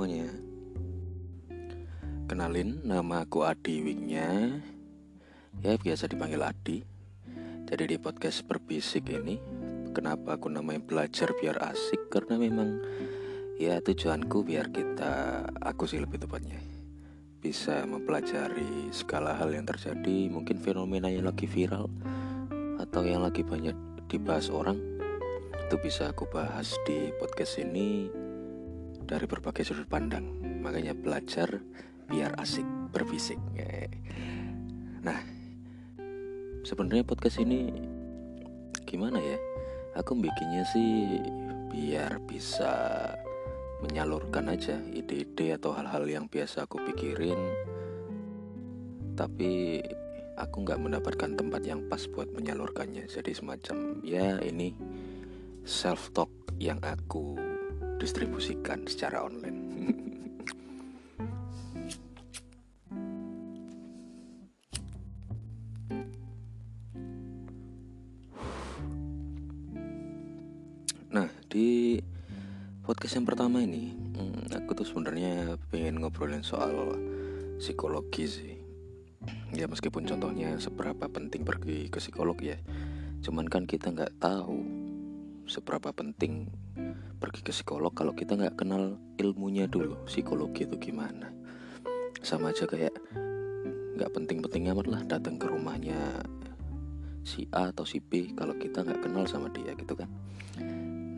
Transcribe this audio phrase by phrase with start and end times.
[0.00, 0.32] Semuanya.
[2.24, 4.56] Kenalin nama aku Adi Wingnya
[5.60, 6.80] Ya biasa dipanggil Adi.
[7.68, 9.36] Jadi di podcast berbisik ini
[9.92, 12.08] Kenapa aku namanya belajar biar asik?
[12.08, 12.80] Karena memang
[13.60, 16.56] Ya tujuanku biar kita Aku sih lebih tepatnya
[17.36, 21.92] Bisa mempelajari segala hal yang terjadi Mungkin fenomena yang lagi viral
[22.80, 23.76] Atau yang lagi banyak
[24.08, 24.80] dibahas orang.
[25.68, 28.19] Itu bisa aku bahas di podcast ini
[29.10, 30.22] dari berbagai sudut pandang.
[30.62, 31.58] Makanya belajar
[32.06, 32.62] biar asik
[32.94, 33.42] berbisik.
[35.02, 35.18] Nah,
[36.62, 37.74] sebenarnya podcast ini
[38.86, 39.38] gimana ya?
[39.98, 41.18] Aku bikinnya sih
[41.74, 42.70] biar bisa
[43.82, 47.38] menyalurkan aja ide-ide atau hal-hal yang biasa aku pikirin.
[49.18, 49.82] Tapi
[50.38, 53.10] aku nggak mendapatkan tempat yang pas buat menyalurkannya.
[53.10, 54.70] Jadi semacam ya ini
[55.66, 56.30] self talk
[56.62, 57.34] yang aku
[58.00, 59.60] distribusikan secara online.
[71.12, 72.00] nah, di
[72.80, 76.96] podcast yang pertama ini, hmm, aku tuh sebenarnya pengen ngobrolin soal
[77.60, 78.56] psikologi sih.
[79.52, 82.56] Ya meskipun contohnya seberapa penting pergi ke psikolog ya,
[83.20, 84.64] cuman kan kita nggak tahu
[85.44, 86.48] seberapa penting
[87.20, 91.28] pergi ke psikolog kalau kita nggak kenal ilmunya dulu psikologi itu gimana.
[92.24, 92.96] Sama aja kayak
[94.00, 96.24] nggak penting-penting amat lah datang ke rumahnya
[97.20, 100.08] si A atau si B kalau kita nggak kenal sama dia gitu kan.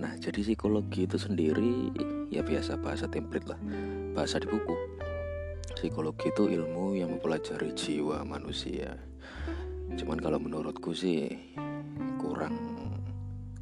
[0.02, 1.94] Nah jadi psikologi itu sendiri
[2.34, 3.60] ya biasa bahasa template lah
[4.10, 4.74] bahasa di buku.
[5.78, 8.98] Psikologi itu ilmu yang mempelajari jiwa manusia.
[9.94, 11.30] Cuman kalau menurutku sih
[12.18, 12.71] kurang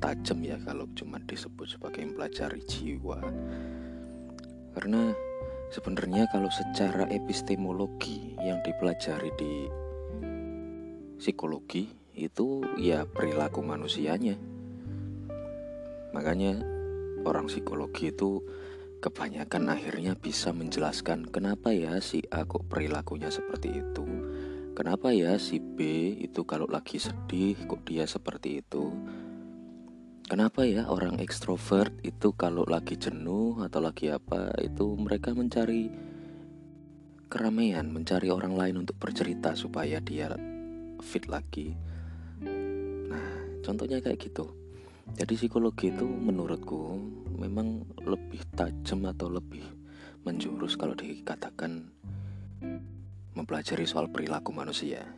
[0.01, 3.21] tajam ya kalau cuma disebut sebagai mempelajari jiwa.
[4.75, 5.13] Karena
[5.71, 9.55] sebenarnya kalau secara epistemologi yang dipelajari di
[11.21, 14.41] psikologi itu ya perilaku manusianya.
[16.17, 16.59] Makanya
[17.23, 18.43] orang psikologi itu
[19.05, 24.05] kebanyakan akhirnya bisa menjelaskan kenapa ya si A kok perilakunya seperti itu?
[24.73, 25.81] Kenapa ya si B
[26.25, 28.89] itu kalau lagi sedih kok dia seperti itu
[30.31, 35.91] Kenapa ya orang ekstrovert itu kalau lagi jenuh atau lagi apa itu mereka mencari
[37.27, 40.31] keramaian, mencari orang lain untuk bercerita supaya dia
[41.03, 41.75] fit lagi.
[43.11, 44.55] Nah, contohnya kayak gitu.
[45.19, 46.95] Jadi psikologi itu menurutku
[47.35, 49.67] memang lebih tajam atau lebih
[50.23, 51.91] menjurus kalau dikatakan
[53.35, 55.11] mempelajari soal perilaku manusia.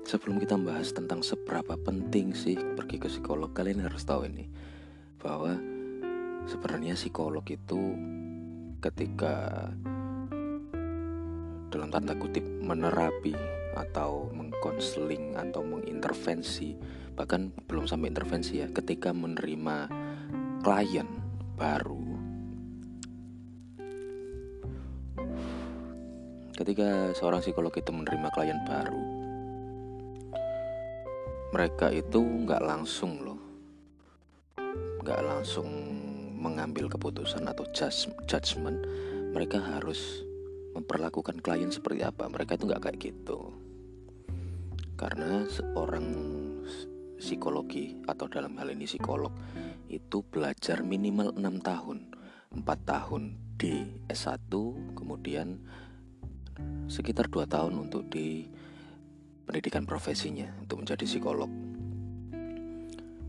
[0.00, 4.48] Sebelum kita bahas tentang seberapa penting sih pergi ke psikolog, kalian harus tahu ini
[5.20, 5.52] bahwa
[6.48, 7.94] sebenarnya psikolog itu
[8.80, 9.68] ketika
[11.68, 13.36] dalam tanda kutip menerapi
[13.76, 16.74] atau mengkonseling atau mengintervensi
[17.14, 19.86] bahkan belum sampai intervensi ya ketika menerima
[20.64, 21.08] klien
[21.54, 22.00] baru.
[26.56, 29.19] Ketika seorang psikolog itu menerima klien baru
[31.50, 33.40] mereka itu nggak langsung loh.
[35.02, 35.66] Nggak langsung
[36.38, 37.66] mengambil keputusan atau
[38.24, 38.78] judgement.
[39.34, 40.22] Mereka harus
[40.78, 42.30] memperlakukan klien seperti apa.
[42.30, 43.50] Mereka itu nggak kayak gitu.
[44.94, 46.06] Karena seorang
[47.18, 49.34] psikologi atau dalam hal ini psikolog
[49.90, 51.98] itu belajar minimal 6 tahun.
[52.50, 53.22] 4 tahun
[53.58, 54.50] di S1
[54.94, 55.58] kemudian
[56.86, 58.46] sekitar 2 tahun untuk di
[59.50, 61.50] pendidikan profesinya untuk menjadi psikolog.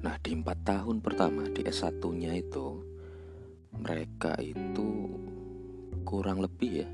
[0.06, 2.78] Nah di empat tahun pertama di S1-nya itu
[3.73, 5.18] mereka itu
[6.06, 6.90] kurang lebih ya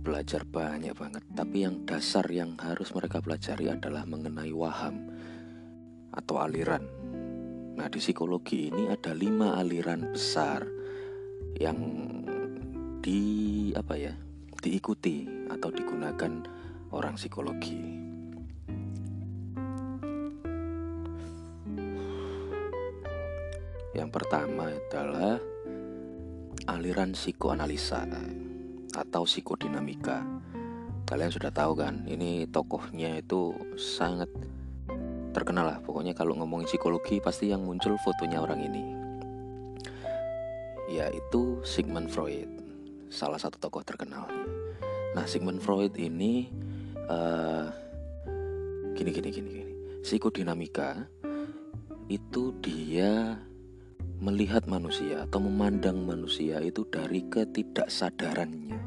[0.00, 1.20] belajar banyak banget.
[1.36, 5.04] Tapi yang dasar yang harus mereka pelajari adalah mengenai waham
[6.16, 6.88] atau aliran.
[7.76, 10.64] Nah di psikologi ini ada lima aliran besar
[11.60, 11.76] yang
[13.04, 13.20] di
[13.76, 14.16] apa ya
[14.64, 16.32] diikuti atau digunakan
[16.96, 18.05] orang psikologi.
[23.96, 25.40] Yang pertama adalah
[26.68, 28.04] aliran psikoanalisa
[28.92, 30.20] atau psikodinamika.
[31.08, 34.28] Kalian sudah tahu kan, ini tokohnya itu sangat
[35.32, 35.78] terkenal lah.
[35.80, 38.84] Pokoknya kalau ngomongin psikologi pasti yang muncul fotonya orang ini.
[40.92, 42.52] Yaitu Sigmund Freud,
[43.08, 44.28] salah satu tokoh terkenal.
[45.16, 46.52] Nah, Sigmund Freud ini
[47.08, 47.72] uh,
[48.92, 49.74] gini gini gini gini.
[50.04, 51.08] Psikodinamika
[52.12, 53.40] itu dia
[54.16, 58.80] melihat manusia atau memandang manusia itu dari ketidaksadarannya.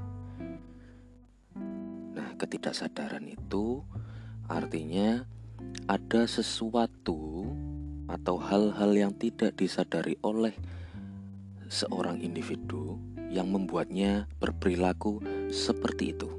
[2.17, 3.85] Nah, ketidaksadaran itu
[4.49, 5.29] artinya
[5.85, 7.45] ada sesuatu
[8.09, 10.57] atau hal-hal yang tidak disadari oleh
[11.69, 12.97] seorang individu
[13.29, 15.21] yang membuatnya berperilaku
[15.53, 16.29] seperti itu.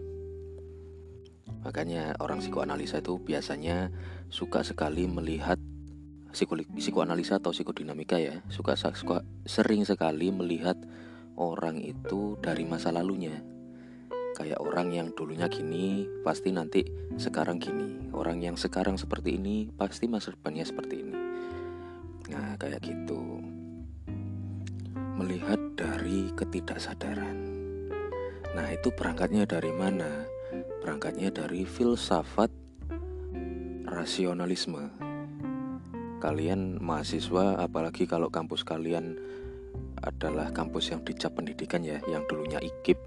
[1.62, 3.94] Makanya orang psikoanalisa itu biasanya
[4.26, 5.62] suka sekali melihat
[6.32, 8.42] psikoanalisa atau psikodinamika ya.
[8.48, 10.78] Suka, suka sering sekali melihat
[11.36, 13.42] orang itu dari masa lalunya.
[14.38, 16.86] Kayak orang yang dulunya gini pasti nanti
[17.18, 18.14] sekarang gini.
[18.14, 21.16] Orang yang sekarang seperti ini pasti masa depannya seperti ini.
[22.30, 23.42] Nah kayak gitu.
[25.18, 27.36] Melihat dari ketidaksadaran.
[28.56, 30.24] Nah itu berangkatnya dari mana?
[30.80, 32.48] Berangkatnya dari filsafat
[33.84, 35.09] rasionalisme
[36.20, 39.16] kalian mahasiswa apalagi kalau kampus kalian
[40.04, 43.00] adalah kampus yang dicap pendidikan ya yang dulunya IKIP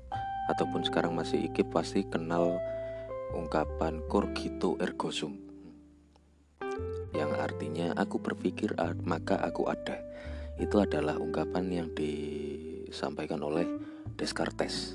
[0.50, 2.58] ataupun sekarang masih IKIP pasti kenal
[3.38, 5.38] ungkapan cogito ergo sum
[7.14, 8.74] yang artinya aku berpikir
[9.06, 10.02] maka aku ada
[10.58, 13.66] itu adalah ungkapan yang disampaikan oleh
[14.14, 14.94] Descartes.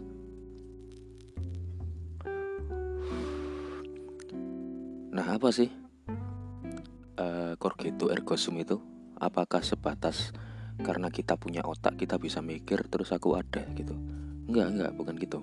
[5.10, 5.66] Nah apa sih
[7.18, 8.78] uh, Corgeto ergo sum itu
[9.18, 10.30] apakah sebatas
[10.78, 13.98] karena kita punya otak kita bisa mikir terus aku ada gitu?
[14.46, 15.40] Enggak enggak bukan gitu.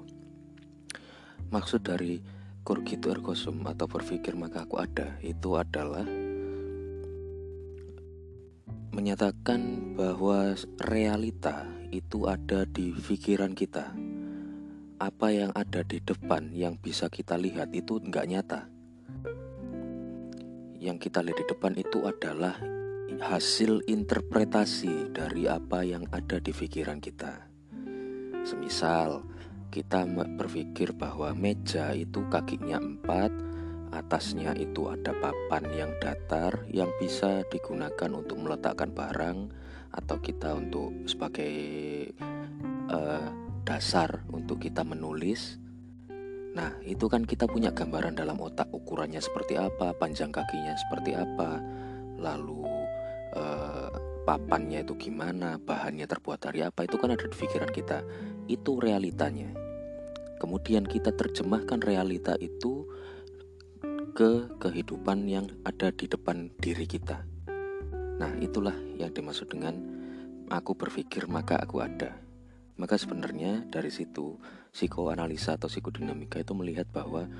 [1.51, 2.23] Maksud dari
[2.65, 6.07] Corgeto ergo sum atau berpikir maka aku ada itu adalah
[8.95, 13.91] menyatakan bahwa realita itu ada di pikiran kita.
[14.95, 18.74] Apa yang ada di depan yang bisa kita lihat itu enggak nyata
[20.85, 22.61] yang kita lihat di depan itu adalah
[23.17, 27.49] hasil interpretasi dari apa yang ada di pikiran kita.
[28.45, 29.25] Semisal
[29.73, 30.05] kita
[30.37, 33.33] berpikir bahwa meja itu kakinya empat,
[33.97, 39.49] atasnya itu ada papan yang datar yang bisa digunakan untuk meletakkan barang
[39.89, 41.57] atau kita untuk sebagai
[42.93, 43.33] uh,
[43.65, 45.57] dasar untuk kita menulis
[46.55, 51.59] Nah, itu kan kita punya gambaran dalam otak ukurannya seperti apa, panjang kakinya seperti apa,
[52.15, 52.63] lalu
[53.35, 53.91] eh,
[54.23, 57.99] papannya itu gimana, bahannya terbuat dari apa, itu kan ada di pikiran kita.
[58.47, 59.51] Itu realitanya.
[60.39, 62.87] Kemudian kita terjemahkan realita itu
[64.15, 67.27] ke kehidupan yang ada di depan diri kita.
[68.15, 69.75] Nah, itulah yang dimaksud dengan
[70.47, 72.15] aku berpikir maka aku ada.
[72.79, 74.39] Maka sebenarnya dari situ
[74.75, 77.31] psikoanalisa atau psikodinamika itu melihat bahwa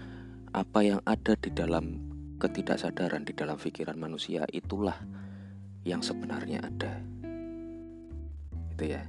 [0.55, 1.99] apa yang ada di dalam
[2.39, 4.95] ketidaksadaran di dalam pikiran manusia itulah
[5.83, 6.95] yang sebenarnya ada.
[8.71, 9.03] Itu ya.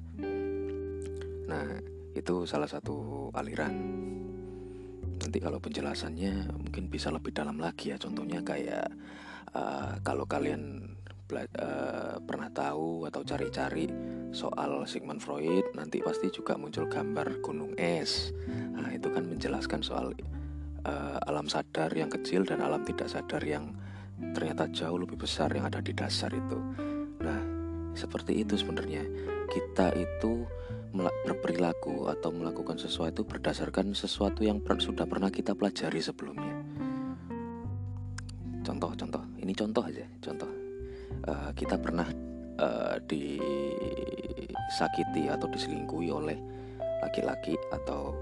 [1.46, 1.78] Nah,
[2.18, 3.74] itu salah satu aliran.
[5.22, 7.96] Nanti kalau penjelasannya mungkin bisa lebih dalam lagi ya.
[7.96, 8.90] Contohnya kayak
[9.54, 10.94] uh, kalau kalian
[11.32, 13.90] uh, pernah tahu atau cari-cari
[14.30, 18.30] soal Sigmund Freud nanti pasti juga muncul gambar gunung es.
[18.46, 20.12] Nah, itu kan menjelaskan soal
[20.86, 23.74] uh, alam sadar yang kecil dan alam tidak sadar yang
[24.32, 26.58] ternyata jauh lebih besar yang ada di dasar itu.
[27.20, 27.40] Nah,
[27.96, 29.04] seperti itu sebenarnya.
[29.46, 30.44] Kita itu
[30.96, 36.56] berperilaku atau melakukan sesuatu berdasarkan sesuatu yang per sudah pernah kita pelajari sebelumnya.
[38.64, 40.65] Contoh-contoh, ini contoh aja, contoh.
[41.24, 42.04] Uh, kita pernah
[42.60, 43.48] uh, disakiti
[45.32, 46.36] atau diselingkuhi oleh
[47.00, 48.12] laki-laki atau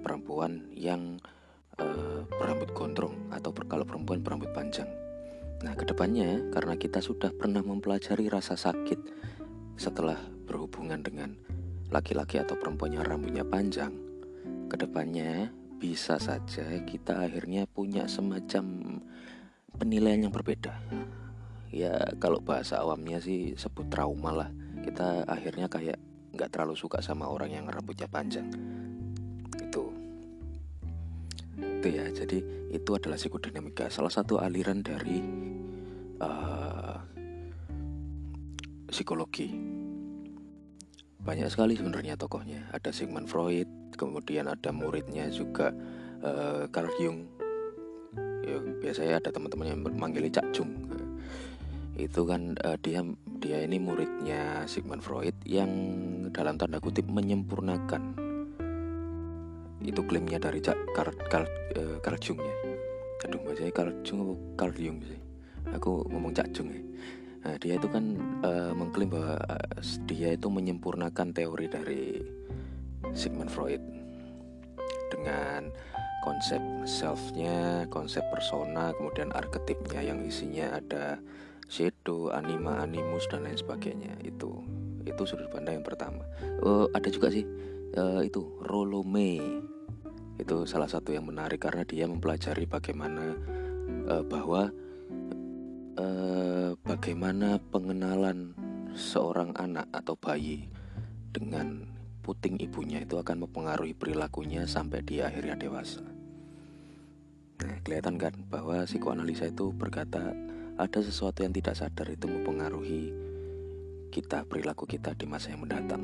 [0.00, 1.18] perempuan yang
[1.80, 4.88] uh, berambut gondrong atau kalau perempuan berambut panjang.
[5.60, 8.96] Nah, ke depannya karena kita sudah pernah mempelajari rasa sakit
[9.76, 10.16] setelah
[10.48, 11.36] berhubungan dengan
[11.92, 13.92] laki-laki atau perempuan yang rambutnya panjang,
[14.72, 18.64] ke depannya bisa saja kita akhirnya punya semacam
[19.80, 20.76] penilaian yang berbeda
[21.70, 24.50] ya kalau bahasa awamnya sih sebut trauma lah.
[24.82, 25.98] Kita akhirnya kayak
[26.34, 28.46] nggak terlalu suka sama orang yang rambutnya panjang.
[29.58, 29.94] Itu
[31.60, 32.38] itu ya jadi
[32.74, 33.86] itu adalah psikodinamika.
[33.88, 35.22] Salah satu aliran dari
[36.20, 36.98] uh,
[38.90, 39.54] psikologi.
[41.20, 42.66] Banyak sekali sebenarnya tokohnya.
[42.74, 45.70] Ada Sigmund Freud kemudian ada muridnya juga
[46.24, 47.28] uh, Carl Jung.
[48.40, 50.72] Ya, biasanya ada teman-teman yang memanggil Cak Jung
[52.06, 53.04] itu kan uh, dia
[53.40, 55.70] dia ini muridnya Sigmund Freud yang
[56.32, 58.16] dalam tanda kutip menyempurnakan
[59.80, 62.56] itu klaimnya dari Carl, Carl, uh, Carl Jung ya.
[63.28, 65.20] Aduh bacanya Carl Jung atau Carl Jung sih?
[65.76, 66.82] Aku ngomong Cak Jung ya.
[67.40, 68.04] Nah, dia itu kan
[68.44, 69.64] uh, mengklaim bahwa uh,
[70.04, 72.20] dia itu menyempurnakan teori dari
[73.16, 73.80] Sigmund Freud
[75.08, 75.72] dengan
[76.20, 81.16] konsep selfnya, konsep persona, kemudian arketipnya yang isinya ada
[81.70, 84.18] shadow, anima, animus dan lain sebagainya.
[84.26, 84.60] Itu
[85.06, 86.26] itu sudut pandang yang pertama.
[86.60, 87.46] Uh, ada juga sih
[87.94, 89.62] uh, itu Rolome.
[90.36, 93.38] Itu salah satu yang menarik karena dia mempelajari bagaimana
[94.08, 94.72] uh, bahwa
[96.00, 98.56] eh, bagaimana pengenalan
[98.96, 100.64] seorang anak atau bayi
[101.28, 101.84] dengan
[102.24, 106.00] puting ibunya itu akan mempengaruhi perilakunya sampai dia akhirnya dewasa.
[107.60, 110.32] Nah, kelihatan kan bahwa psikoanalisa itu berkata
[110.80, 113.12] ada sesuatu yang tidak sadar itu mempengaruhi
[114.08, 116.00] kita, perilaku kita di masa yang mendatang.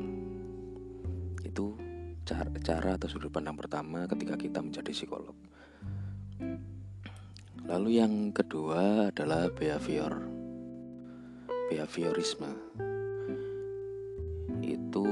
[1.41, 1.73] Itu
[2.21, 5.33] cara, cara atau sudut pandang pertama ketika kita menjadi psikolog.
[7.65, 10.13] Lalu yang kedua adalah behavior.
[11.73, 12.53] Behaviorisme.
[14.61, 15.03] Itu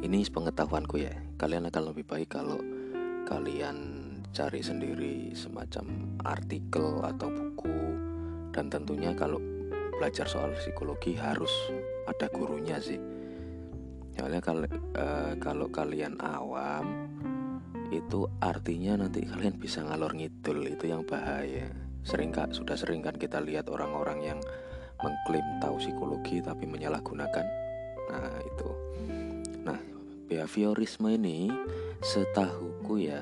[0.00, 1.14] ini pengetahuanku ya.
[1.36, 2.58] Kalian akan lebih baik kalau
[3.28, 4.00] kalian
[4.32, 7.79] cari sendiri semacam artikel atau buku
[8.50, 9.38] dan tentunya kalau
[10.00, 11.52] belajar soal psikologi harus
[12.08, 12.98] ada gurunya sih.
[14.16, 14.66] Soalnya kalau
[14.96, 17.08] uh, kalau kalian awam
[17.90, 21.68] itu artinya nanti kalian bisa ngalor ngidul itu yang bahaya.
[22.00, 24.38] Sering kak sudah sering kan kita lihat orang-orang yang
[25.00, 27.46] mengklaim tahu psikologi tapi menyalahgunakan.
[28.10, 28.68] Nah itu.
[29.64, 29.78] Nah
[30.26, 31.52] behaviorisme ini
[32.00, 33.20] setahuku ya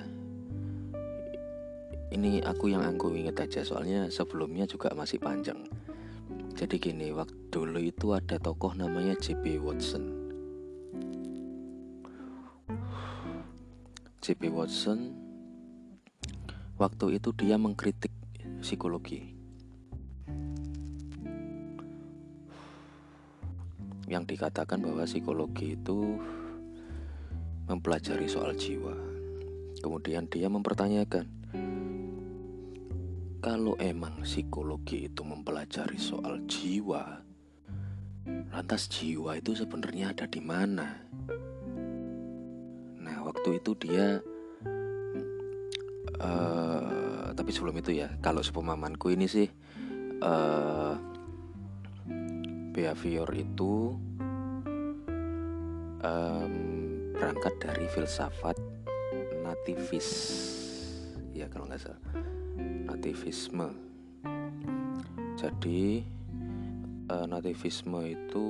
[2.14, 5.60] ini aku yang aku inget aja soalnya sebelumnya juga masih panjang
[6.58, 9.62] jadi gini waktu dulu itu ada tokoh namanya J.P.
[9.62, 10.04] Watson
[14.20, 14.52] J.P.
[14.52, 15.14] Watson
[16.76, 18.12] waktu itu dia mengkritik
[18.60, 19.38] psikologi
[24.08, 26.16] yang dikatakan bahwa psikologi itu
[27.68, 28.96] mempelajari soal jiwa.
[29.84, 31.28] Kemudian dia mempertanyakan,
[33.38, 37.23] kalau emang psikologi itu mempelajari soal jiwa,
[38.50, 41.07] lantas jiwa itu sebenarnya ada di mana?
[42.99, 44.18] Nah, waktu itu dia
[46.18, 49.49] uh, tapi sebelum itu ya kalau sepemamanku ini sih
[50.23, 50.95] uh,
[52.75, 53.95] behavior itu
[56.02, 56.54] um,
[57.14, 58.59] berangkat dari filsafat
[59.42, 60.09] nativis
[61.38, 62.02] ya kalau nggak salah
[62.88, 63.68] nativisme
[65.38, 66.02] jadi
[67.14, 68.47] uh, nativisme itu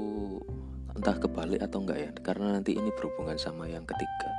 [0.96, 4.30] entah kebalik atau enggak ya karena nanti ini berhubungan sama yang ketiga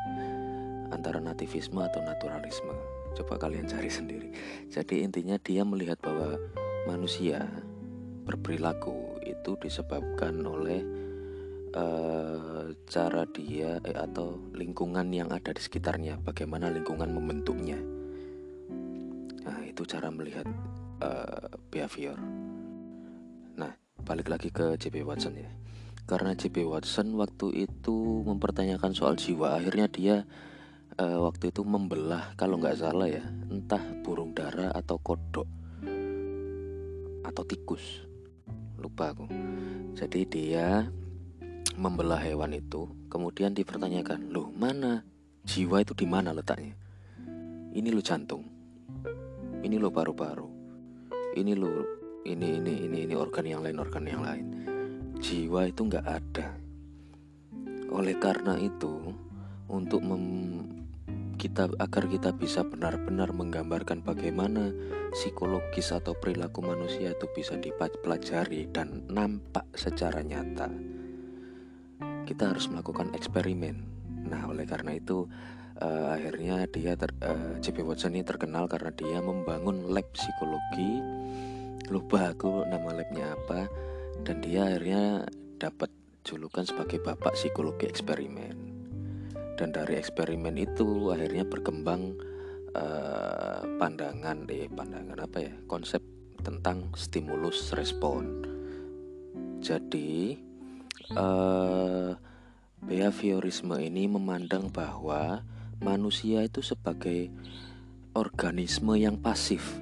[0.89, 2.73] antara nativisme atau naturalisme
[3.17, 4.29] Coba kalian cari sendiri.
[4.69, 6.37] Jadi intinya dia melihat bahwa
[6.85, 7.45] manusia
[8.25, 10.85] berperilaku itu disebabkan oleh
[11.73, 17.98] uh, cara dia eh, atau lingkungan yang ada di sekitarnya, bagaimana lingkungan membentuknya.
[19.79, 20.43] Itu cara melihat
[20.99, 22.19] uh, behavior.
[23.55, 23.71] Nah,
[24.03, 25.47] balik lagi ke JP Watson ya.
[26.03, 30.27] Karena JP Watson waktu itu mempertanyakan soal jiwa, akhirnya dia
[30.99, 35.47] uh, waktu itu membelah kalau nggak salah ya entah burung dara atau kodok
[37.23, 38.03] atau tikus.
[38.83, 39.31] Lupa aku.
[39.95, 40.91] Jadi dia
[41.79, 45.07] membelah hewan itu kemudian dipertanyakan loh mana?
[45.47, 46.75] Jiwa itu di mana letaknya?
[47.71, 48.58] Ini lo jantung
[49.63, 50.47] ini lo paru-paru
[51.35, 51.71] ini lo
[52.25, 54.45] ini ini ini ini organ yang lain organ yang lain
[55.19, 56.47] jiwa itu nggak ada
[57.89, 59.13] oleh karena itu
[59.69, 60.25] untuk mem
[61.39, 64.75] kita agar kita bisa benar-benar menggambarkan bagaimana
[65.15, 70.67] psikologis atau perilaku manusia itu bisa dipelajari dan nampak secara nyata.
[72.27, 73.87] Kita harus melakukan eksperimen.
[74.27, 75.31] Nah, oleh karena itu
[75.79, 80.99] uh, akhirnya dia ter, uh, eh, JP Watson ini terkenal karena dia membangun lab psikologi.
[81.89, 83.65] Lupa aku nama labnya apa.
[84.21, 85.25] Dan dia akhirnya
[85.57, 85.89] dapat
[86.27, 88.55] julukan sebagai bapak psikologi eksperimen.
[89.55, 92.15] Dan dari eksperimen itu akhirnya berkembang
[92.75, 96.03] uh, pandangan eh pandangan apa ya konsep
[96.43, 98.43] tentang stimulus respon.
[99.59, 100.39] Jadi
[101.11, 102.15] uh,
[102.79, 105.43] behaviorisme ini memandang bahwa
[105.79, 107.31] manusia itu sebagai
[108.11, 109.79] organisme yang pasif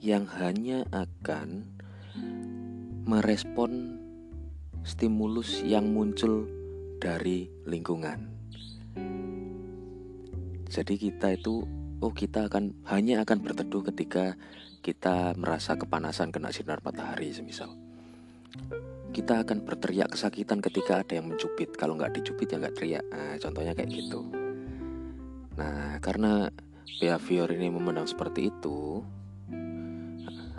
[0.00, 1.68] yang hanya akan
[3.04, 4.00] merespon
[4.80, 6.48] stimulus yang muncul
[6.96, 8.32] dari lingkungan.
[10.72, 11.68] Jadi kita itu
[12.00, 14.40] oh kita akan hanya akan berteduh ketika
[14.80, 17.76] kita merasa kepanasan kena sinar matahari semisal.
[19.10, 23.34] kita akan berteriak kesakitan ketika ada yang mencubit kalau nggak dicubit ya nggak teriak nah,
[23.42, 24.39] contohnya kayak gitu
[25.60, 26.48] nah karena
[27.04, 29.04] behavior ini memandang seperti itu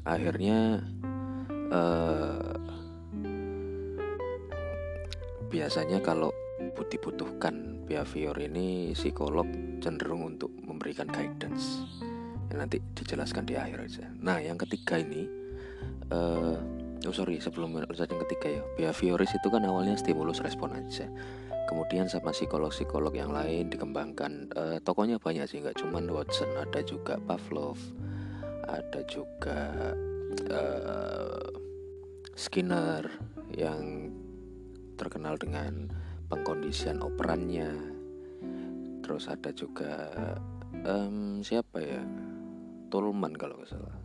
[0.06, 0.86] akhirnya
[1.74, 2.54] uh,
[5.50, 6.30] biasanya kalau
[6.92, 9.48] dibutuhkan behavior ini psikolog
[9.80, 11.84] cenderung untuk memberikan guidance.
[12.52, 14.06] Ya, nanti dijelaskan di akhir aja.
[14.20, 15.24] Nah yang ketiga ini
[16.12, 16.60] uh,
[17.08, 18.62] oh sorry sebelum urusan yang ketiga ya.
[18.76, 21.08] Behavioris itu kan awalnya stimulus respon aja
[21.72, 24.52] kemudian sama psikolog-psikolog yang lain dikembangkan.
[24.52, 27.80] Uh, tokonya banyak sih nggak cuma Watson ada juga Pavlov
[28.72, 29.60] ada juga
[30.48, 31.48] uh,
[32.36, 33.04] Skinner
[33.52, 34.10] yang
[34.96, 35.92] terkenal dengan
[36.32, 37.72] pengkondisian operannya.
[39.04, 40.12] Terus ada juga
[40.88, 42.02] um, siapa ya?
[42.88, 43.96] Tolman kalau nggak salah.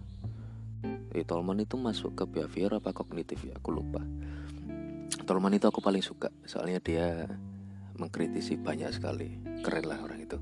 [1.14, 3.54] Eh, Tolman itu masuk ke behavior apa kognitif ya?
[3.58, 4.02] Aku lupa.
[5.26, 7.26] Tolman itu aku paling suka soalnya dia
[7.98, 9.40] mengkritisi banyak sekali.
[9.64, 10.38] Keren lah orang itu.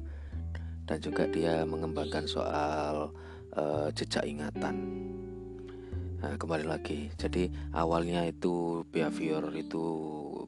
[0.85, 3.15] Dan juga dia mengembangkan soal
[3.57, 4.77] uh, jejak ingatan.
[6.25, 7.13] Nah, kembali lagi.
[7.21, 9.85] Jadi awalnya itu behavior itu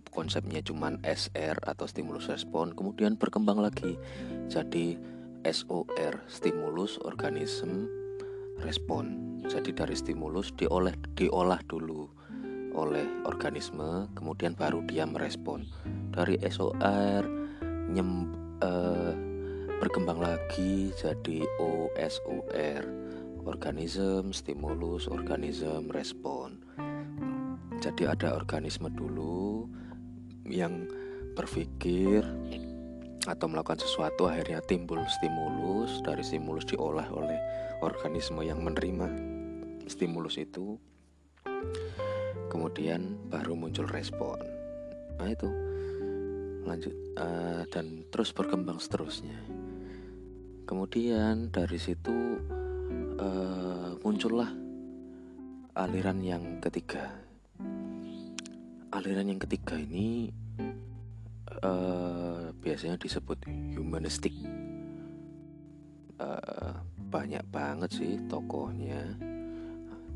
[0.08, 4.00] konsepnya cuman SR atau stimulus respon kemudian berkembang lagi.
[4.48, 4.96] Jadi
[5.44, 7.86] SOR stimulus organisme
[8.64, 9.36] respon.
[9.46, 12.15] Jadi dari stimulus diolah diolah dulu
[12.76, 15.64] oleh organisme, kemudian baru dia merespon.
[16.12, 17.24] Dari SOR
[17.90, 18.30] nyem
[18.60, 19.12] uh,
[19.80, 22.82] berkembang lagi jadi OSOR,
[23.48, 26.60] organisme, stimulus, organisme, respon.
[27.80, 29.68] Jadi ada organisme dulu
[30.48, 30.88] yang
[31.36, 32.24] berpikir
[33.26, 37.36] atau melakukan sesuatu akhirnya timbul stimulus dari stimulus diolah oleh
[37.82, 39.10] organisme yang menerima
[39.90, 40.78] stimulus itu
[42.56, 44.40] kemudian baru muncul respon.
[45.20, 45.44] Nah itu.
[46.64, 49.36] Lanjut uh, dan terus berkembang seterusnya.
[50.64, 52.40] Kemudian dari situ
[53.20, 54.50] uh, muncullah
[55.76, 57.12] aliran yang ketiga.
[58.90, 60.32] Aliran yang ketiga ini
[61.60, 64.34] uh, biasanya disebut humanistik.
[66.16, 66.72] Uh,
[67.12, 69.35] banyak banget sih tokohnya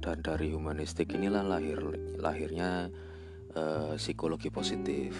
[0.01, 1.79] dan dari humanistik inilah lahir
[2.17, 2.89] lahirnya
[3.55, 5.13] uh, psikologi positif.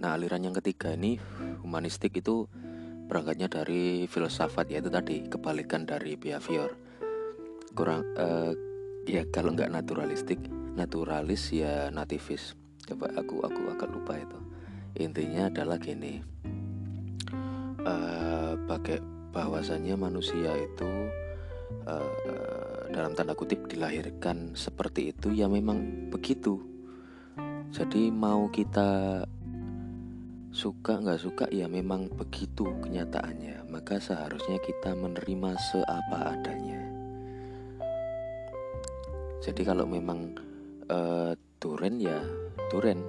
[0.00, 1.20] Nah, aliran yang ketiga ini
[1.60, 2.48] humanistik itu
[3.06, 6.72] berangkatnya dari filsafat yaitu tadi kebalikan dari behavior.
[7.76, 8.56] Kurang uh,
[9.04, 10.40] ya kalau nggak naturalistik,
[10.74, 12.56] naturalis ya nativis.
[12.88, 14.38] Coba aku aku agak lupa itu.
[14.98, 16.18] Intinya adalah gini.
[17.80, 20.90] Uh, pakai bahwasanya manusia itu
[21.86, 26.58] uh, dalam tanda kutip dilahirkan seperti itu ya memang begitu.
[27.70, 29.22] Jadi mau kita
[30.50, 33.70] suka nggak suka ya memang begitu kenyataannya.
[33.70, 36.82] Maka seharusnya kita menerima seapa adanya.
[39.40, 40.34] Jadi kalau memang
[40.90, 42.18] uh, duren ya
[42.68, 43.00] duren.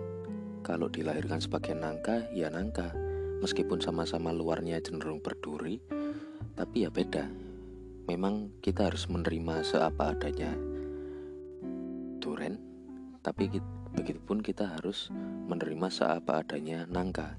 [0.61, 2.93] Kalau dilahirkan sebagai nangka ya nangka.
[3.41, 5.81] Meskipun sama-sama luarnya cenderung berduri
[6.55, 7.27] tapi ya beda.
[8.09, 10.51] Memang kita harus menerima seapa adanya
[12.21, 12.59] duren
[13.21, 13.49] tapi
[13.93, 15.13] begitupun kita harus
[15.47, 17.37] menerima seapa adanya nangka.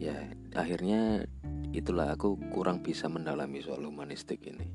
[0.00, 1.26] Ya akhirnya
[1.76, 4.68] itulah aku kurang bisa mendalami soal humanistik ini.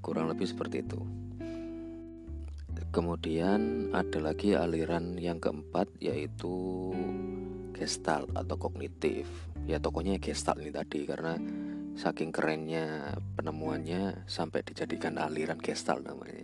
[0.00, 1.00] Kurang lebih seperti itu.
[2.90, 6.90] Kemudian ada lagi aliran yang keempat yaitu
[7.70, 11.38] gestalt atau kognitif ya tokonya Gestalt ini tadi karena
[11.94, 16.42] saking kerennya penemuannya sampai dijadikan aliran Gestalt namanya.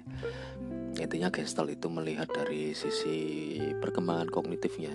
[0.94, 4.94] Intinya Gestalt itu melihat dari sisi perkembangan kognitifnya.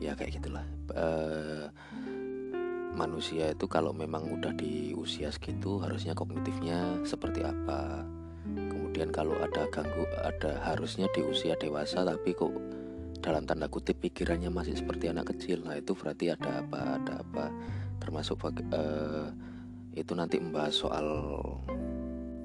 [0.00, 0.64] Ya kayak gitulah.
[0.94, 1.06] E,
[2.96, 8.08] manusia itu kalau memang udah di usia segitu harusnya kognitifnya seperti apa.
[8.48, 12.77] Kemudian kalau ada ganggu ada harusnya di usia dewasa tapi kok
[13.18, 15.66] dalam tanda kutip pikirannya masih seperti anak kecil.
[15.66, 17.44] Nah itu berarti ada apa ada apa?
[17.98, 19.28] Termasuk uh,
[19.94, 21.06] itu nanti membahas soal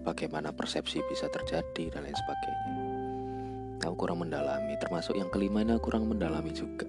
[0.03, 2.73] bagaimana persepsi bisa terjadi dan lain sebagainya.
[3.86, 4.73] Aku kurang mendalami.
[4.79, 6.88] Termasuk yang kelima ini aku kurang mendalami juga.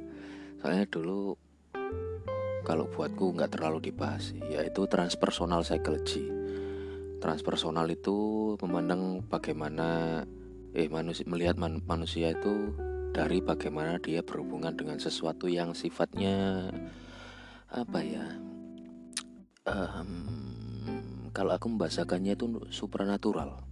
[0.63, 1.37] Soalnya dulu
[2.65, 6.25] kalau buatku nggak terlalu dibahas yaitu transpersonal psychology.
[7.21, 8.17] Transpersonal itu
[8.61, 10.21] memandang bagaimana
[10.75, 12.73] eh manusia melihat man, manusia itu
[13.15, 16.67] dari bagaimana dia berhubungan dengan sesuatu yang sifatnya
[17.71, 18.27] apa ya
[19.71, 20.27] um,
[21.31, 23.63] kalau aku membahasakannya itu supranatural.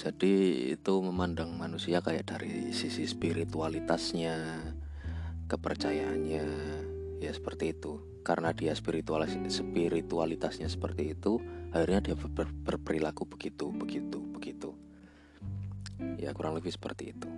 [0.00, 0.32] Jadi
[0.72, 4.64] itu memandang manusia kayak dari sisi spiritualitasnya
[5.44, 6.44] kepercayaannya
[7.20, 8.00] ya seperti itu.
[8.24, 11.40] Karena dia spiritualis spiritualitasnya seperti itu
[11.72, 14.74] akhirnya dia ber, berperilaku begitu begitu begitu
[16.20, 17.30] ya kurang lebih seperti itu.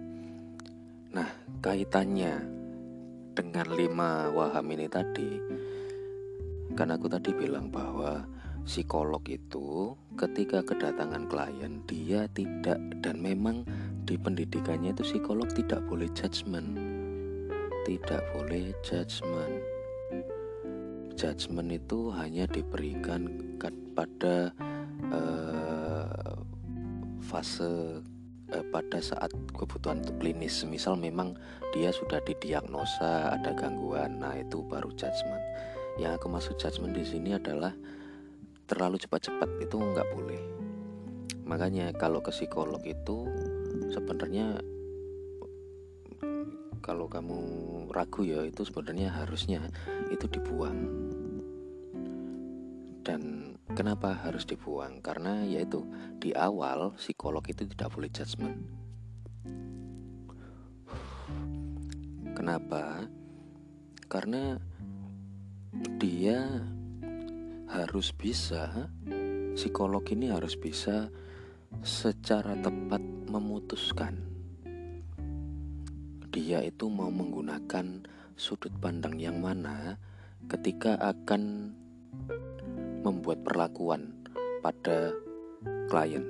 [1.12, 1.29] Nah
[1.62, 2.42] kaitannya
[3.33, 5.40] dengan lima waham ini tadi
[6.72, 8.25] kan aku tadi bilang bahwa
[8.64, 13.66] psikolog itu ketika kedatangan klien dia tidak dan memang
[14.03, 16.75] di pendidikannya itu psikolog tidak boleh judgement.
[17.83, 19.57] Tidak boleh judgement.
[21.18, 23.53] Judgement itu hanya diberikan
[23.92, 24.51] pada
[25.12, 26.35] uh,
[27.20, 28.01] fase
[28.52, 31.34] uh, pada saat kebutuhan klinis misal memang
[31.72, 35.42] dia sudah didiagnosa ada gangguan nah itu baru judgement.
[35.96, 37.72] Yang aku maksud judgement di sini adalah
[38.68, 40.42] terlalu cepat-cepat itu nggak boleh.
[41.44, 43.28] Makanya kalau ke psikolog itu
[43.92, 44.62] sebenarnya
[46.82, 47.38] kalau kamu
[47.94, 49.60] ragu ya itu sebenarnya harusnya
[50.10, 50.78] itu dibuang.
[53.02, 54.98] Dan kenapa harus dibuang?
[54.98, 55.87] Karena yaitu
[56.18, 58.59] di awal psikolog itu tidak boleh judgement.
[62.35, 63.07] Kenapa?
[64.11, 64.59] Karena
[66.03, 66.62] dia
[67.70, 68.90] harus bisa
[69.55, 71.09] psikolog ini harus bisa
[71.81, 74.20] secara tepat memutuskan.
[76.33, 78.05] Dia itu mau menggunakan
[78.37, 79.96] sudut pandang yang mana
[80.48, 81.72] ketika akan
[83.02, 84.14] membuat perlakuan
[84.62, 85.10] pada
[85.90, 86.22] klien.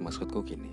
[0.00, 0.72] Maksudku gini.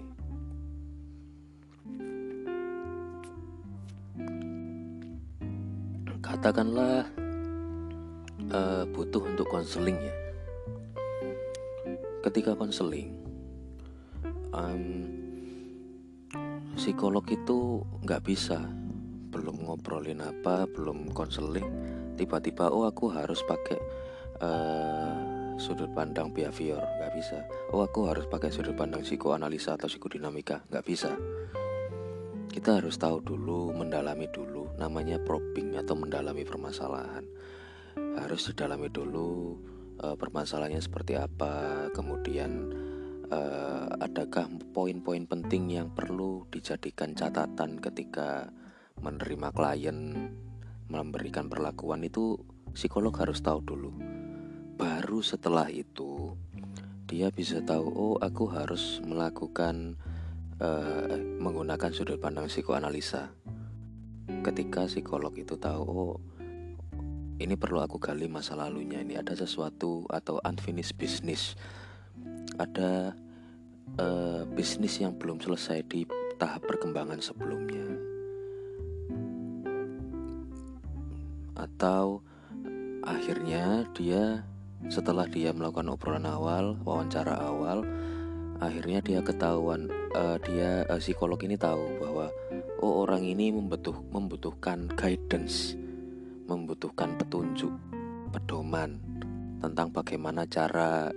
[6.21, 7.07] Katakanlah
[8.51, 10.15] uh, butuh untuk konseling ya.
[12.21, 13.17] Ketika konseling,
[14.53, 15.09] um,
[16.77, 18.61] psikolog itu nggak bisa
[19.31, 21.65] belum ngobrolin apa, belum konseling,
[22.21, 23.81] tiba-tiba oh aku harus pakai
[24.45, 27.41] uh, sudut pandang behavior, nggak bisa.
[27.73, 31.17] Oh aku harus pakai sudut pandang psikoanalisa atau psikodinamika, nggak bisa.
[32.51, 37.25] Kita harus tahu dulu, mendalami dulu, namanya probing atau mendalami permasalahan.
[37.95, 39.57] Harus didalami dulu
[40.03, 42.69] uh, permasalahannya seperti apa, kemudian
[43.31, 48.51] uh, adakah poin-poin penting yang perlu dijadikan catatan ketika
[48.99, 49.97] menerima klien
[50.91, 52.35] memberikan perlakuan itu
[52.75, 53.91] psikolog harus tahu dulu.
[54.75, 56.35] Baru setelah itu
[57.07, 59.95] dia bisa tahu oh aku harus melakukan
[60.59, 63.31] uh, menggunakan sudut pandang psikoanalisa.
[64.43, 66.15] Ketika psikolog itu tahu oh
[67.41, 71.57] ini perlu aku gali masa lalunya ini ada sesuatu atau unfinished business
[72.61, 73.17] ada
[73.97, 76.05] uh, bisnis yang belum selesai di
[76.37, 78.10] tahap perkembangan sebelumnya
[81.81, 82.21] atau
[83.01, 84.45] akhirnya dia
[84.93, 87.81] setelah dia melakukan obrolan awal wawancara awal
[88.61, 92.29] akhirnya dia ketahuan uh, dia uh, psikolog ini tahu bahwa
[92.85, 95.73] oh orang ini membutuh membutuhkan guidance
[96.45, 97.71] membutuhkan petunjuk,
[98.35, 98.99] pedoman
[99.63, 101.07] tentang bagaimana cara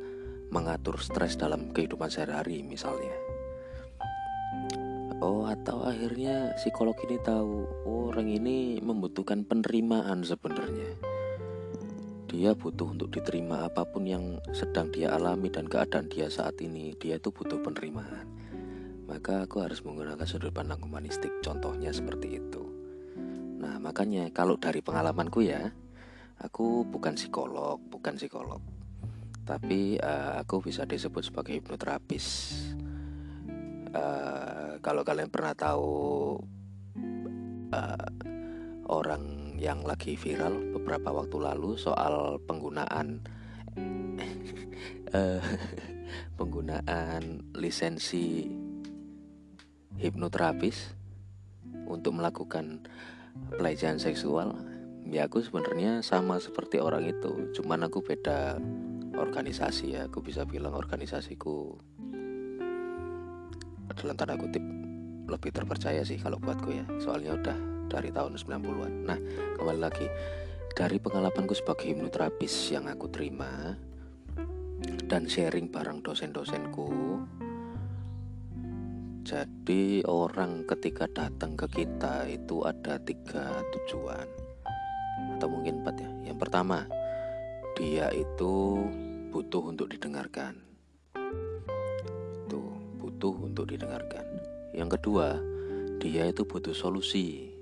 [0.55, 3.24] mengatur stres dalam kehidupan sehari-hari misalnya.
[5.23, 10.99] Oh, atau akhirnya psikolog ini tahu oh, orang ini membutuhkan penerimaan sebenarnya.
[12.35, 16.99] Dia butuh untuk diterima apa pun yang sedang dia alami dan keadaan dia saat ini.
[16.99, 18.27] Dia itu butuh penerimaan.
[19.07, 21.31] Maka aku harus menggunakan sudut pandang humanistik.
[21.47, 22.67] Contohnya seperti itu.
[23.63, 25.71] Nah, makanya kalau dari pengalamanku ya,
[26.43, 28.59] aku bukan psikolog, bukan psikolog.
[29.47, 32.51] Tapi uh, aku bisa disebut sebagai hipnoterapis.
[33.95, 36.35] Uh, kalau kalian pernah tahu
[37.71, 38.09] uh,
[38.91, 43.23] orang yang lagi viral beberapa waktu lalu soal penggunaan
[45.15, 45.41] uh,
[46.39, 48.51] penggunaan lisensi
[50.03, 50.91] hipnoterapis
[51.87, 52.83] untuk melakukan
[53.55, 54.59] pelecehan seksual
[55.07, 57.53] ya aku sebenarnya sama seperti orang itu.
[57.55, 58.59] Cuman aku beda
[59.15, 61.79] organisasi ya aku bisa bilang organisasiku
[63.93, 64.65] dalam tanda kutip
[65.29, 67.59] lebih terpercaya sih kalau buatku ya soalnya udah
[67.93, 69.19] dari tahun 90-an nah
[69.61, 70.07] kembali lagi
[70.73, 73.77] dari pengalamanku sebagai hipnoterapis yang aku terima
[75.05, 77.21] dan sharing bareng dosen-dosenku
[79.25, 84.29] jadi orang ketika datang ke kita itu ada tiga tujuan
[85.37, 86.11] atau mungkin empat ya.
[86.33, 86.85] Yang pertama
[87.73, 88.85] dia itu
[89.33, 90.64] butuh untuk didengarkan.
[93.15, 94.27] Butuh untuk didengarkan.
[94.75, 95.39] Yang kedua,
[96.03, 97.55] dia itu butuh solusi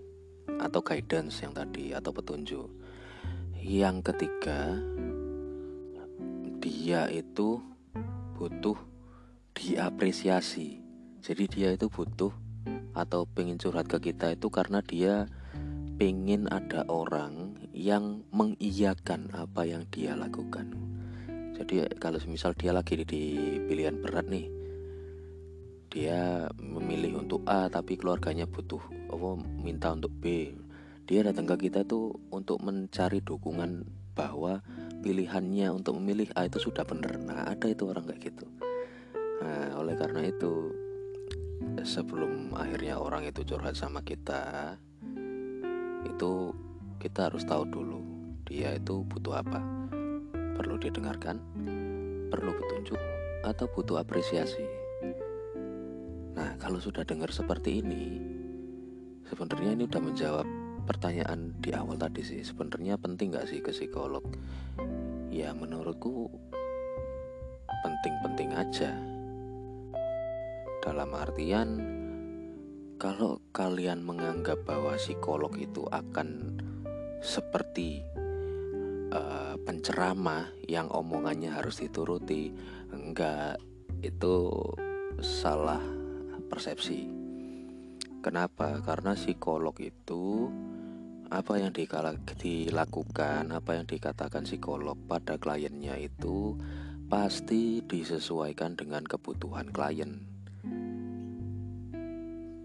[0.49, 2.73] atau guidance yang tadi atau petunjuk.
[3.61, 4.81] Yang ketiga,
[6.57, 7.61] dia itu
[8.41, 8.81] butuh
[9.53, 10.81] diapresiasi.
[11.21, 12.33] Jadi dia itu butuh
[12.97, 15.29] atau pengen curhat ke kita itu karena dia
[16.01, 20.73] pengen ada orang yang mengiyakan apa yang dia lakukan.
[21.53, 23.37] Jadi kalau misal dia lagi di
[23.69, 24.62] pilihan berat nih,
[25.93, 28.81] dia memilih untuk A tapi keluarganya butuh
[29.13, 29.29] apa
[29.61, 30.57] minta untuk B.
[31.05, 33.85] Dia datang ke kita tuh untuk mencari dukungan
[34.17, 34.65] bahwa
[35.05, 37.21] pilihannya untuk memilih A itu sudah benar.
[37.21, 38.49] Nah, ada itu orang kayak gitu.
[39.45, 40.73] Nah, oleh karena itu
[41.85, 44.81] sebelum akhirnya orang itu curhat sama kita,
[46.09, 46.57] itu
[47.05, 48.01] kita harus tahu dulu
[48.49, 49.61] dia itu butuh apa.
[50.57, 51.37] Perlu didengarkan,
[52.33, 53.01] perlu petunjuk,
[53.45, 54.82] atau butuh apresiasi.
[56.33, 58.17] Nah, kalau sudah dengar seperti ini,
[59.29, 60.47] sebenarnya ini udah menjawab
[60.89, 62.41] pertanyaan di awal tadi sih.
[62.43, 64.25] Sebenarnya penting gak sih ke psikolog?
[65.33, 66.29] Ya menurutku
[67.83, 68.93] penting-penting aja.
[70.83, 71.69] Dalam artian
[72.99, 76.59] kalau kalian menganggap bahwa psikolog itu akan
[77.23, 78.03] seperti
[79.15, 82.51] uh, penceramah yang omongannya harus dituruti
[82.91, 83.59] enggak
[84.03, 84.51] itu
[85.23, 85.83] salah
[86.53, 87.09] persepsi.
[88.21, 88.85] Kenapa?
[88.85, 90.53] Karena psikolog itu
[91.33, 96.61] apa yang dilakukan apa yang dikatakan psikolog pada kliennya itu
[97.09, 100.29] pasti disesuaikan dengan kebutuhan klien.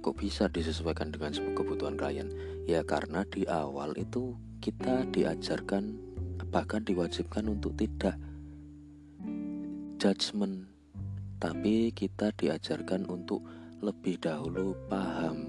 [0.03, 2.27] Kok bisa disesuaikan dengan kebutuhan klien?
[2.67, 5.95] Ya karena di awal itu kita diajarkan
[6.51, 8.19] bahkan diwajibkan untuk tidak
[9.95, 10.67] judgement.
[11.39, 13.47] Tapi kita diajarkan untuk
[13.81, 15.45] lebih dahulu paham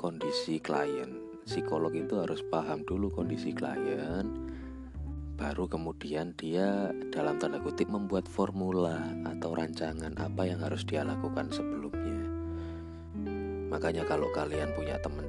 [0.00, 1.20] kondisi klien.
[1.46, 4.46] Psikolog itu harus paham dulu kondisi klien
[5.36, 11.52] baru kemudian dia dalam tanda kutip membuat formula atau rancangan apa yang harus dia lakukan
[11.52, 12.24] sebelumnya.
[13.68, 15.28] Makanya kalau kalian punya teman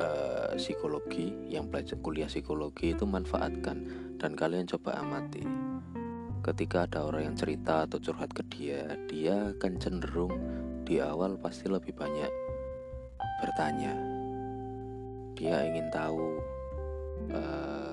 [0.00, 3.84] uh, psikologi yang belajar kuliah psikologi itu manfaatkan
[4.16, 5.44] dan kalian coba amati.
[6.40, 10.32] Ketika ada orang yang cerita atau curhat ke dia dia akan cenderung
[10.88, 12.32] di awal pasti lebih banyak
[13.44, 13.92] bertanya.
[15.36, 16.40] Dia ingin tahu
[17.28, 17.92] uh,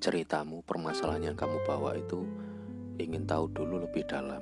[0.00, 2.24] ceritamu permasalahan yang kamu bawa itu
[2.96, 4.40] ingin tahu dulu lebih dalam.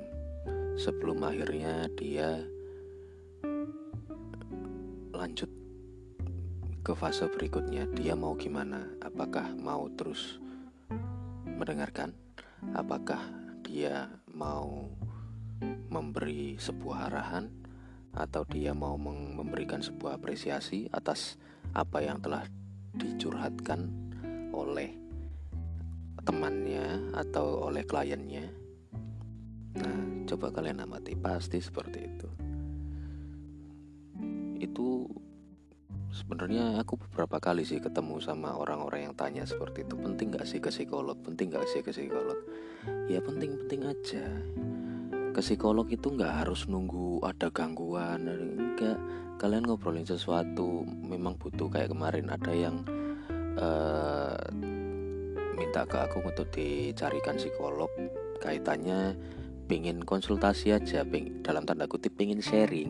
[0.79, 2.39] Sebelum akhirnya dia
[5.11, 5.51] lanjut
[6.87, 8.87] ke fase berikutnya dia mau gimana?
[9.03, 10.39] Apakah mau terus
[11.43, 12.15] mendengarkan?
[12.71, 13.19] Apakah
[13.59, 14.87] dia mau
[15.87, 17.47] memberi sebuah arahan
[18.17, 21.37] atau dia mau memberikan sebuah apresiasi atas
[21.75, 22.43] apa yang telah
[22.97, 23.85] dicurhatkan
[24.49, 24.97] oleh
[26.25, 28.49] temannya atau oleh kliennya.
[29.77, 32.29] Nah coba kalian amati pasti seperti itu.
[34.57, 35.07] Itu
[36.11, 39.95] sebenarnya aku beberapa kali sih ketemu sama orang-orang yang tanya seperti itu.
[39.95, 41.15] Penting gak sih ke psikolog?
[41.21, 42.39] Penting gak sih ke psikolog?
[43.07, 44.25] Ya penting-penting aja
[45.37, 48.25] ke psikolog itu nggak harus nunggu ada gangguan.
[48.25, 48.97] Enggak
[49.37, 52.81] kalian ngobrolin sesuatu memang butuh kayak kemarin ada yang
[53.61, 54.33] uh,
[55.53, 57.85] minta ke aku untuk dicarikan psikolog.
[58.41, 59.13] Kaitannya
[59.69, 62.89] pingin konsultasi aja ping, dalam tanda kutip pingin sharing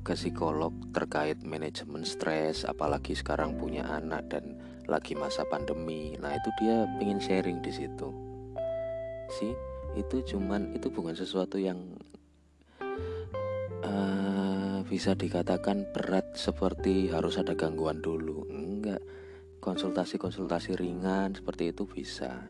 [0.00, 4.56] ke psikolog terkait manajemen stres apalagi sekarang punya anak dan
[4.88, 6.16] lagi masa pandemi.
[6.16, 8.08] Nah itu dia pengen sharing di situ.
[9.28, 11.78] Sih itu cuman itu bukan sesuatu yang
[13.84, 18.46] uh, bisa dikatakan berat seperti harus ada gangguan dulu.
[18.50, 19.00] Enggak.
[19.62, 22.46] Konsultasi-konsultasi ringan seperti itu bisa.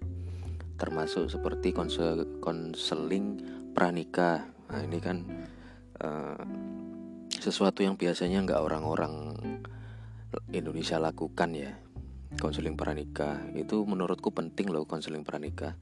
[0.75, 1.71] Termasuk seperti
[2.43, 3.27] konseling
[3.71, 4.51] pranikah.
[4.73, 5.23] Nah ini kan
[6.03, 6.43] uh,
[7.39, 9.39] sesuatu yang biasanya nggak orang-orang
[10.51, 11.73] Indonesia lakukan ya.
[12.35, 13.47] Konseling pranikah.
[13.55, 15.79] Itu menurutku penting loh konseling pranikah.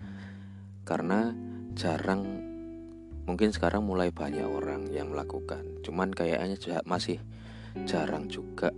[0.84, 1.32] Karena
[1.74, 2.22] jarang
[3.24, 5.62] mungkin sekarang mulai banyak orang yang melakukan.
[5.84, 7.18] Cuman kayaknya masih
[7.88, 8.72] jarang juga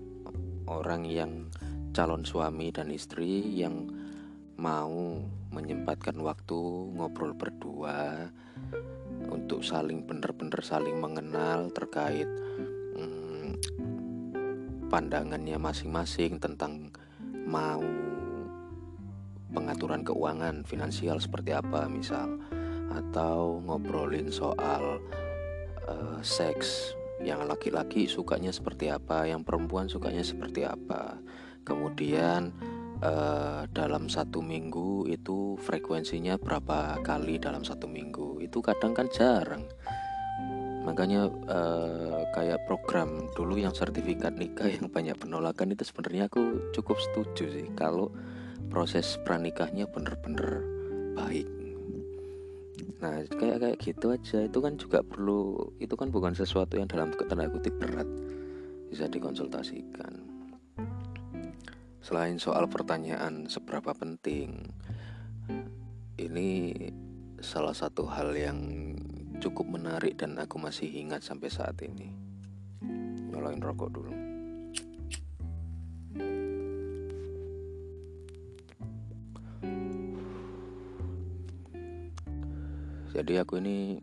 [0.69, 1.51] orang yang
[1.95, 3.87] calon suami dan istri yang
[4.55, 5.19] mau
[5.51, 6.59] menyempatkan waktu
[6.95, 8.31] ngobrol berdua
[9.31, 12.27] untuk saling benar-benar saling mengenal terkait
[14.95, 16.95] pandangannya masing-masing tentang
[17.51, 17.83] mau
[19.51, 22.39] pengaturan keuangan finansial seperti apa misal
[22.93, 25.01] atau ngobrolin soal
[25.89, 26.97] uh, seks.
[27.25, 31.17] Yang laki-laki sukanya seperti apa yang perempuan sukanya seperti apa.
[31.65, 32.53] Kemudian
[33.01, 38.45] uh, dalam satu minggu itu frekuensinya berapa kali dalam satu minggu?
[38.45, 39.65] Itu kadang kan jarang.
[40.85, 47.01] Makanya uh, kayak program dulu yang sertifikat nikah yang banyak penolakan itu sebenarnya aku cukup
[47.01, 47.67] setuju sih.
[47.73, 48.13] Kalau
[48.69, 50.61] proses pranikahnya bener-bener
[51.17, 51.64] baik
[53.03, 57.11] nah kayak kayak gitu aja itu kan juga perlu itu kan bukan sesuatu yang dalam
[57.15, 58.07] tanda kutip berat
[58.89, 60.25] bisa dikonsultasikan
[62.05, 64.71] selain soal pertanyaan seberapa penting
[66.15, 66.73] ini
[67.45, 68.59] salah satu hal yang
[69.43, 72.09] cukup menarik dan aku masih ingat sampai saat ini.
[73.29, 74.24] Nyalain rokok dulu.
[83.15, 83.95] Jadi aku ini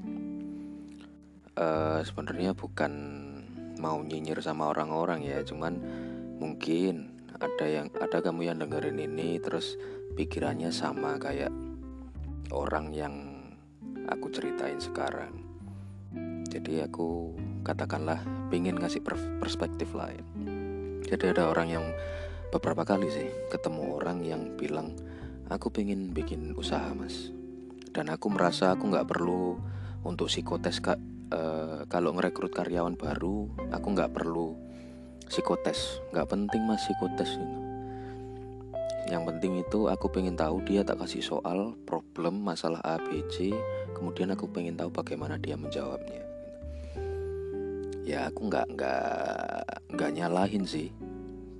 [1.59, 2.93] uh, sebenarnya bukan
[3.83, 5.75] mau nyinyir sama orang-orang ya, cuman
[6.39, 9.75] mungkin ada yang ada kamu yang dengerin ini terus
[10.15, 11.51] pikirannya sama kayak
[12.55, 13.15] orang yang
[14.07, 15.43] aku ceritain sekarang.
[16.47, 17.35] Jadi aku
[17.67, 19.03] katakanlah pengen ngasih
[19.39, 20.23] perspektif lain.
[21.03, 21.85] Jadi ada orang yang
[22.51, 24.95] beberapa kali sih ketemu orang yang bilang
[25.47, 27.31] aku pengen bikin usaha mas.
[27.91, 29.59] Dan aku merasa aku nggak perlu
[30.07, 30.99] untuk psikotes kak.
[31.31, 34.55] Uh, kalau ngerekrut karyawan baru, aku nggak perlu
[35.27, 36.03] psikotes.
[36.11, 37.39] Nggak penting mas psikotes.
[37.39, 37.71] Gitu
[39.09, 43.49] yang penting itu aku pengen tahu dia tak kasih soal problem masalah A B C
[43.97, 46.23] kemudian aku pengen tahu bagaimana dia menjawabnya
[48.07, 49.61] ya aku nggak nggak
[49.97, 50.93] nggak nyalahin sih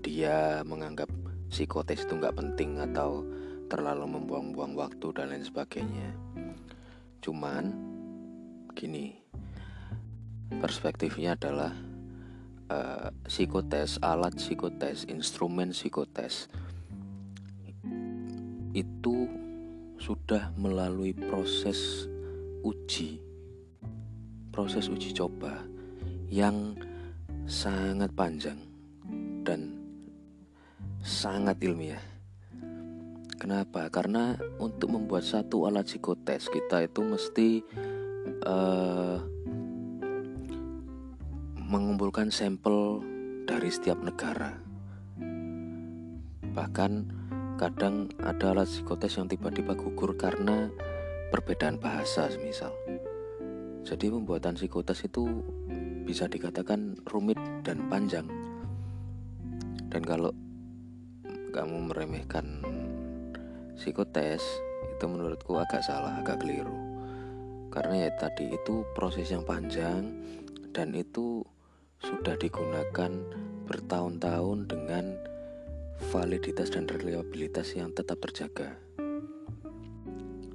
[0.06, 1.12] dia menganggap
[1.50, 3.26] psikotes itu nggak penting atau
[3.72, 6.12] terlalu membuang-buang waktu dan lain sebagainya
[7.24, 7.72] cuman
[8.76, 9.16] gini
[10.60, 11.72] perspektifnya adalah
[12.68, 16.52] uh, psikotes alat psikotes instrumen psikotes
[18.72, 19.28] itu
[20.02, 22.10] sudah melalui proses
[22.66, 23.22] uji,
[24.50, 25.62] proses uji coba
[26.32, 26.74] yang
[27.46, 28.58] sangat panjang
[29.46, 29.76] dan
[31.04, 32.11] sangat ilmiah.
[33.42, 33.90] Kenapa?
[33.90, 37.66] Karena untuk membuat satu alat psikotes kita itu mesti
[38.46, 39.18] uh,
[41.58, 43.02] mengumpulkan sampel
[43.50, 44.62] dari setiap negara.
[46.54, 47.22] Bahkan
[47.62, 50.74] Kadang ada alat psikotes yang tiba-tiba gugur karena
[51.30, 52.74] perbedaan bahasa misal.
[53.86, 55.46] Jadi pembuatan psikotes itu
[56.02, 58.26] bisa dikatakan rumit dan panjang.
[59.94, 60.34] Dan kalau
[61.54, 62.61] kamu meremehkan
[63.78, 64.42] psikotes
[64.90, 66.76] itu menurutku agak salah, agak keliru.
[67.72, 70.12] Karena ya tadi itu proses yang panjang
[70.76, 71.46] dan itu
[72.02, 73.12] sudah digunakan
[73.70, 75.16] bertahun-tahun dengan
[76.10, 78.76] validitas dan reliabilitas yang tetap terjaga.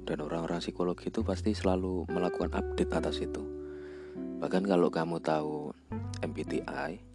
[0.07, 3.43] Dan orang-orang psikologi itu pasti selalu melakukan update atas itu.
[4.37, 5.73] Bahkan kalau kamu tahu
[6.23, 7.06] MBTI,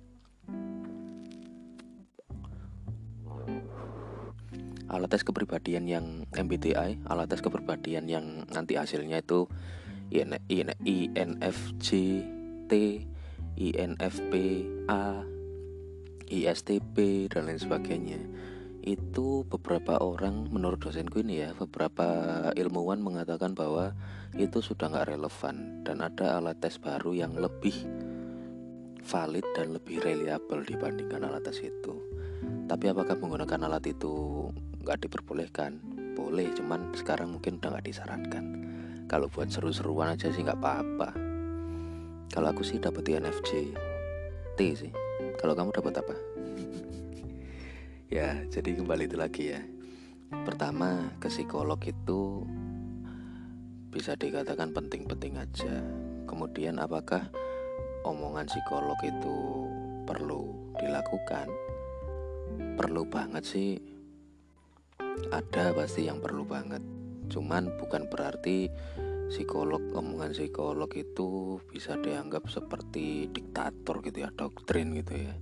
[4.93, 9.49] alat tes kepribadian yang MBTI, alat tes kepribadian yang nanti hasilnya itu
[10.13, 11.89] INFJ,
[12.69, 12.73] T,
[13.57, 14.33] INFP,
[14.93, 15.25] A,
[16.29, 18.21] ISTP dan lain sebagainya.
[18.85, 22.05] Itu beberapa orang menurut dosenku ini ya beberapa
[22.53, 23.97] ilmuwan mengatakan bahwa
[24.37, 27.73] itu sudah nggak relevan dan ada alat tes baru yang lebih
[29.03, 31.95] valid dan lebih reliable dibandingkan alat tes itu.
[32.67, 34.49] Tapi apakah menggunakan alat itu
[34.83, 35.79] nggak diperbolehkan
[36.19, 38.45] boleh cuman sekarang mungkin udah nggak disarankan
[39.07, 41.11] kalau buat seru-seruan aja sih nggak apa-apa
[42.35, 43.51] kalau aku sih dapat INFJ
[44.59, 44.93] T sih
[45.39, 46.15] kalau kamu dapat apa?
[48.17, 49.61] ya, jadi kembali itu lagi ya.
[50.47, 52.47] Pertama, ke psikolog itu
[53.93, 55.83] bisa dikatakan penting-penting aja.
[56.31, 57.29] Kemudian apakah
[58.07, 59.37] omongan psikolog itu
[60.09, 61.51] perlu dilakukan?
[62.79, 63.92] Perlu banget sih.
[65.33, 66.85] Ada pasti yang perlu banget.
[67.33, 68.69] Cuman bukan berarti
[69.33, 75.35] psikolog omongan psikolog itu bisa dianggap seperti diktator gitu ya doktrin gitu ya.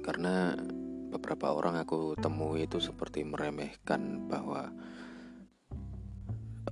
[0.00, 0.56] Karena
[1.12, 4.72] beberapa orang aku temui itu seperti meremehkan bahwa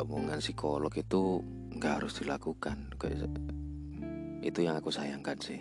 [0.00, 1.44] omongan psikolog itu
[1.76, 2.96] nggak harus dilakukan.
[4.40, 5.60] Itu yang aku sayangkan sih.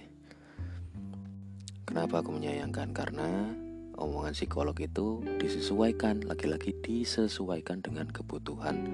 [1.83, 2.95] Kenapa aku menyayangkan?
[2.95, 3.51] Karena
[3.95, 8.87] omongan psikolog itu disesuaikan lagi-lagi disesuaikan dengan kebutuhan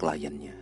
[0.00, 0.56] kliennya.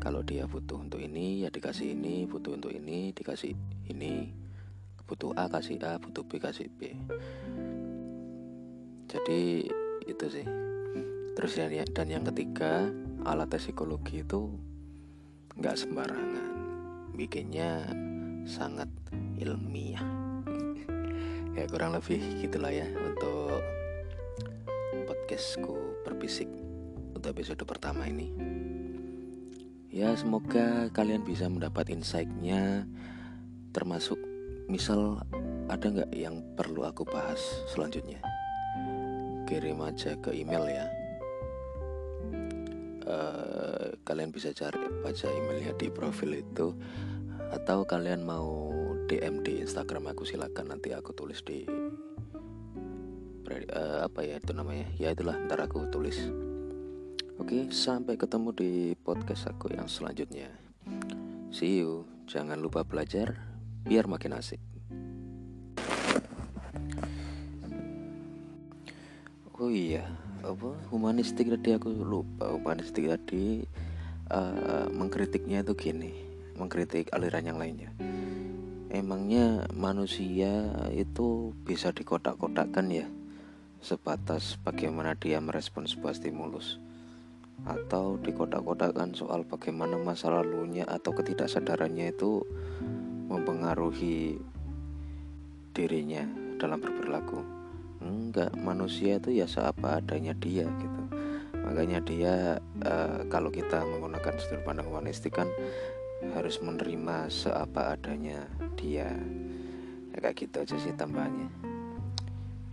[0.00, 3.52] Kalau dia butuh untuk ini ya dikasih ini butuh untuk ini dikasih
[3.92, 4.32] ini.
[5.04, 6.96] Butuh A kasih A butuh B kasih B.
[9.10, 9.68] Jadi
[10.06, 10.46] itu sih.
[11.36, 12.88] Terus dan, dan yang ketiga
[13.24, 14.52] alat psikologi itu
[15.60, 16.48] nggak sembarangan.
[17.16, 17.84] Bikinnya
[18.48, 18.88] sangat
[19.36, 20.19] ilmiah
[21.58, 23.58] ya kurang lebih gitulah ya untuk
[25.06, 26.46] podcastku berbisik
[27.14, 28.30] untuk episode pertama ini.
[29.90, 32.86] Ya semoga kalian bisa mendapat insightnya
[33.74, 34.18] termasuk
[34.70, 35.18] misal
[35.66, 37.42] ada nggak yang perlu aku bahas
[37.74, 38.22] selanjutnya?
[39.50, 40.86] Kirim aja ke email ya.
[43.10, 46.70] Uh, kalian bisa cari baca emailnya di profil itu
[47.50, 48.69] atau kalian mau
[49.10, 51.90] DM di Instagram aku silakan nanti aku tulis di uh,
[54.06, 54.86] apa ya itu namanya?
[55.02, 56.14] Ya itulah ntar aku tulis.
[57.42, 60.54] Oke sampai ketemu di podcast aku yang selanjutnya.
[61.50, 62.06] See you.
[62.30, 63.34] Jangan lupa belajar
[63.82, 64.62] biar makin asik.
[69.58, 70.06] Oh iya
[70.46, 70.70] apa?
[70.94, 72.54] Humanistik tadi aku lupa.
[72.54, 73.66] Humanistik tadi
[74.30, 76.14] uh, mengkritiknya itu gini
[76.54, 77.90] mengkritik aliran yang lainnya
[78.90, 83.06] emangnya manusia itu bisa dikotak-kotakkan ya?
[83.80, 86.82] Sebatas bagaimana dia merespon sebuah stimulus.
[87.64, 92.42] Atau dikotak-kotakkan soal bagaimana masa lalunya atau ketidaksadarannya itu
[93.30, 94.42] mempengaruhi
[95.72, 96.26] dirinya
[96.58, 97.40] dalam berperilaku.
[98.02, 101.02] Enggak manusia itu ya seapa adanya dia gitu.
[101.60, 105.46] Makanya dia uh, kalau kita menggunakan sudut pandang humanistik kan
[106.36, 108.44] harus menerima seapa adanya
[108.76, 109.08] dia.
[110.10, 111.48] Ya, kayak gitu aja sih tambahannya.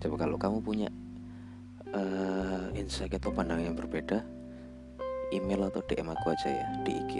[0.03, 0.89] Coba kalau kamu punya
[1.93, 4.23] uh, insight atau pandangan yang berbeda
[5.31, 7.13] email atau DM aku aja ya di IG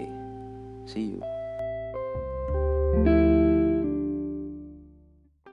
[0.88, 1.20] see you